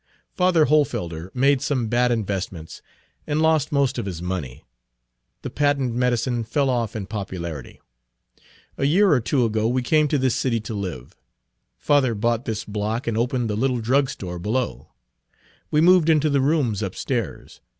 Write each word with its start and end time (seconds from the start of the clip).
Father 0.33 0.65
Hohlfelder 0.65 1.29
made 1.35 1.61
some 1.61 1.87
bad 1.87 2.11
investments, 2.11 2.81
and 3.27 3.39
lost 3.39 3.71
most 3.71 3.99
of 3.99 4.07
his 4.07 4.19
money. 4.19 4.65
The 5.43 5.51
patent 5.51 5.93
medicine 5.93 6.43
fell 6.43 6.71
off 6.71 6.95
in 6.95 7.05
popularity. 7.05 7.79
A 8.79 8.85
year 8.85 9.13
or 9.13 9.19
two 9.19 9.45
ago 9.45 9.67
we 9.67 9.83
came 9.83 10.07
to 10.07 10.17
this 10.17 10.33
city 10.33 10.59
to 10.61 10.73
live. 10.73 11.15
Father 11.77 12.15
bought 12.15 12.45
this 12.45 12.65
block 12.65 13.05
and 13.05 13.15
opened 13.15 13.47
the 13.47 13.55
little 13.55 13.77
drug 13.77 14.09
store 14.09 14.39
below. 14.39 14.87
We 15.69 15.81
moved 15.81 16.09
into 16.09 16.31
the 16.31 16.41
rooms 16.41 16.81
upstairs. 16.81 17.61